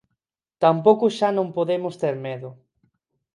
[0.63, 2.49] Tampouco xa non podemos ter medo.